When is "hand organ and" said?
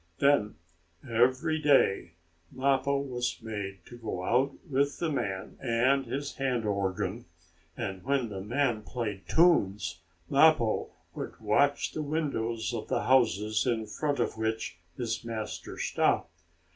6.37-8.03